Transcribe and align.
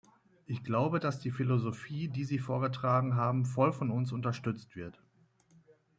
Ich 0.47 0.63
glaube, 0.63 0.99
dass 0.99 1.19
die 1.19 1.29
Philosophie, 1.29 2.07
die 2.07 2.23
Sie 2.25 2.39
vorgetragen 2.39 3.13
haben, 3.15 3.45
voll 3.45 3.71
von 3.71 3.91
uns 3.91 4.11
unterstützt 4.11 4.75
wird. 4.75 4.99